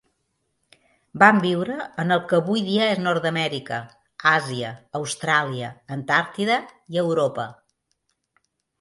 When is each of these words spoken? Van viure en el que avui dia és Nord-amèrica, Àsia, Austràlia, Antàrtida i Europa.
Van 1.23 1.41
viure 1.43 1.75
en 2.05 2.13
el 2.15 2.21
que 2.31 2.37
avui 2.45 2.63
dia 2.71 2.89
és 2.95 3.03
Nord-amèrica, 3.09 3.81
Àsia, 4.35 4.75
Austràlia, 5.03 5.73
Antàrtida 6.01 6.61
i 6.99 7.05
Europa. 7.09 7.51